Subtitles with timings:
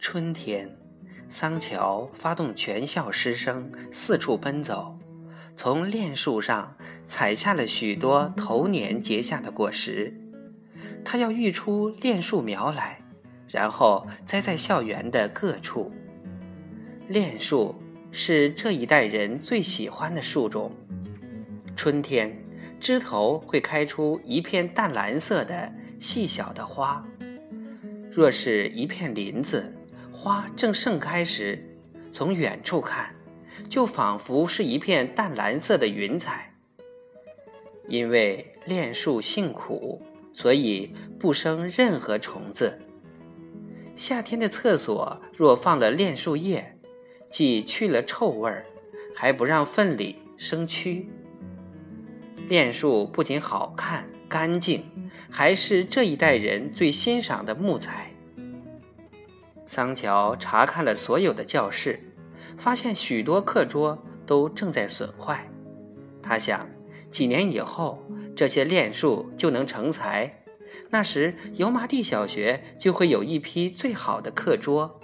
[0.00, 0.74] 春天，
[1.28, 4.98] 桑乔发动全校师生四处奔走，
[5.54, 6.74] 从链树上
[7.04, 10.18] 采下了许多头年结下的果实。
[11.04, 12.98] 他要育出链树苗来，
[13.46, 15.92] 然后栽在校园的各处。
[17.06, 17.74] 链树
[18.10, 20.74] 是这一代人最喜欢的树种。
[21.76, 22.34] 春天，
[22.80, 27.04] 枝头会开出一片淡蓝色的细小的花。
[28.10, 29.72] 若是一片林子，
[30.12, 31.64] 花正盛开时，
[32.12, 33.14] 从远处看，
[33.68, 36.54] 就仿佛是一片淡蓝色的云彩。
[37.88, 40.00] 因为炼树性苦，
[40.32, 42.78] 所以不生任何虫子。
[43.96, 46.78] 夏天的厕所若放了炼树叶，
[47.30, 48.64] 既去了臭味儿，
[49.14, 51.04] 还不让粪里生蛆。
[52.48, 54.84] 炼树不仅好看、干净，
[55.30, 58.09] 还是这一代人最欣赏的木材。
[59.72, 62.00] 桑乔查看了所有的教室，
[62.58, 63.96] 发现许多课桌
[64.26, 65.48] 都正在损坏。
[66.20, 66.66] 他想，
[67.08, 68.04] 几年以后
[68.34, 70.42] 这些炼树就能成材，
[70.88, 75.00] 那时油麻地小学就会有一批最好的课桌。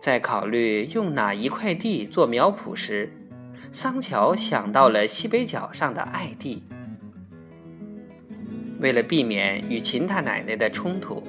[0.00, 3.12] 在考虑用哪一块地做苗圃时，
[3.70, 6.64] 桑乔想到了西北角上的爱地。
[8.78, 11.22] 为了避免与秦大奶奶的冲突。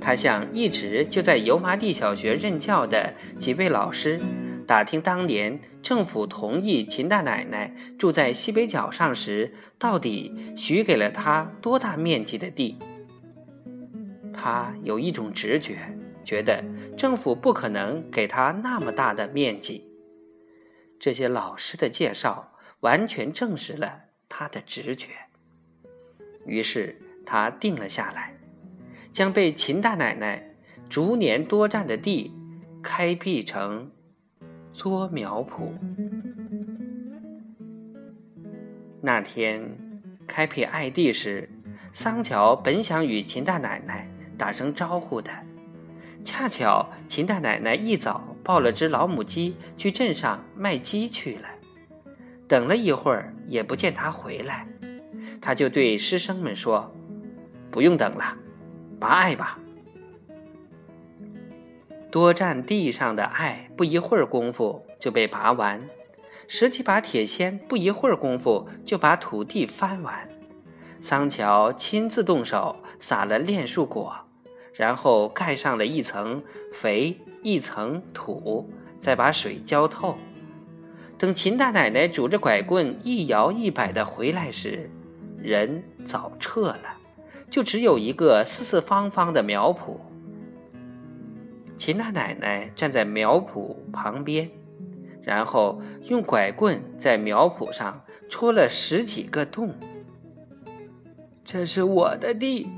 [0.00, 4.20] 他向一直就在油麻地小学任教的几位老师
[4.66, 12.78] 打听，当年政府同意秦大奶奶住在西北角上时，到底许给了他多大面积的地。
[14.32, 15.76] 他有一种直觉，
[16.24, 16.62] 觉得
[16.96, 19.84] 政府不可能给他那么大的面积。
[21.00, 25.08] 这些老师的介绍完全证实了他的直觉，
[26.46, 28.37] 于是他定了下来。
[29.12, 30.42] 将被秦大奶奶
[30.88, 32.32] 逐年多占的地
[32.82, 33.90] 开辟成
[34.72, 35.72] 作苗圃。
[39.00, 39.76] 那天
[40.26, 41.48] 开辟爱地时，
[41.92, 45.30] 桑乔本想与秦大奶奶打声招呼的，
[46.22, 51.48] 恰巧秦大奶奶一早抱了只老母鸡去镇上卖鸡去了。
[52.48, 54.66] 等了一会儿也不见他回来，
[55.40, 56.90] 他就对师生们说
[57.70, 58.36] ：“不用等了。”
[58.98, 59.58] 拔艾吧，
[62.10, 65.80] 多占地上的艾，不一会儿功夫就被拔完；
[66.48, 70.28] 十几把铁锨，不一会儿功夫就把土地翻完。
[71.00, 74.12] 桑乔亲自动手撒了炼树果，
[74.74, 76.42] 然后盖上了一层
[76.72, 80.18] 肥，一层土，再把水浇透。
[81.16, 84.90] 等秦大奶奶拄着拐棍一摇一摆的回来时，
[85.40, 86.96] 人早撤了。
[87.50, 89.98] 就只有一个四四方方的苗圃。
[91.76, 94.50] 秦大奶奶站在苗圃旁边，
[95.22, 99.74] 然后用拐棍在苗圃上戳了十几个洞。
[101.44, 102.68] 这是我的地，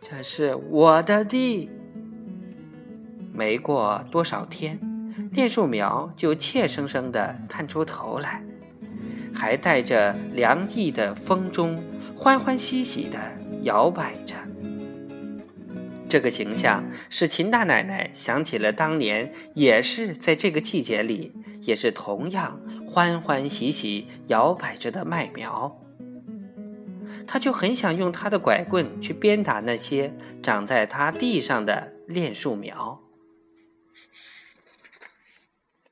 [0.00, 1.70] 这是我的地。
[3.32, 4.78] 没过多少天，
[5.30, 8.42] 炼树苗就怯生生地探出头来，
[9.32, 11.80] 还带着凉意的风中
[12.18, 13.38] 欢欢喜喜的。
[13.62, 14.36] 摇摆着，
[16.08, 25.76] 这个形象使秦大奶奶想起了当年也是在这个季节里，也是同样欢欢喜喜摇摆着的麦苗。
[27.26, 33.00] 他就很想用他的拐棍去鞭打那些长在他地上的炼树苗。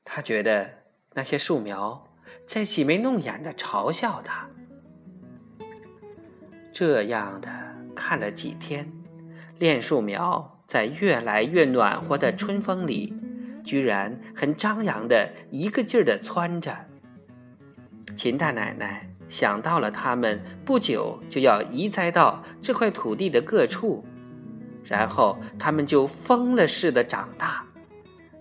[0.05, 0.69] 他觉得
[1.13, 2.07] 那些树苗
[2.47, 4.49] 在挤眉弄眼的嘲笑他。
[6.79, 7.49] 这样的
[7.95, 8.87] 看了几天，
[9.57, 13.15] 练树苗在越来越暖和的春风里，
[13.63, 16.77] 居然很张扬的一个劲儿的窜着。
[18.15, 24.05] 秦大奶奶想到了他们不久就要移栽到这块土地的各处，
[24.83, 27.65] 然后他们就疯了似的长大，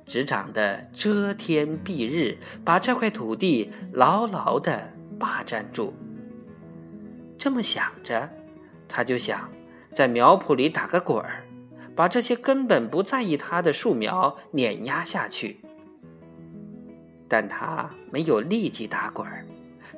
[0.04, 5.94] 只长得遮天蔽日，把这块土地牢牢的霸占住。
[7.46, 8.28] 这么想着，
[8.88, 9.48] 他就想
[9.94, 11.44] 在苗圃里打个滚儿，
[11.94, 15.60] 把这些根本不在意他的树苗碾压下去。
[17.28, 19.46] 但他没有立即打滚儿，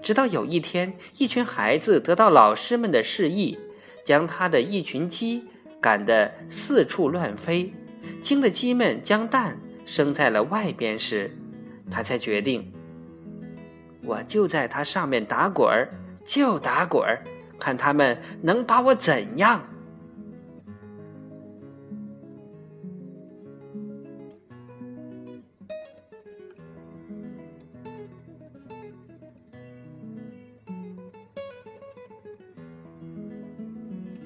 [0.02, 3.58] 直到有一天，一群孩子得到老师们的示意，
[4.04, 5.46] 将他的一群鸡
[5.80, 7.72] 赶得四处乱飞，
[8.20, 11.34] 惊得鸡们将蛋生在了外边时，
[11.90, 12.70] 他才决定：
[14.04, 15.88] 我就在它上面打滚儿。
[16.26, 17.24] 就打滚儿，
[17.58, 19.62] 看他们能把我怎样。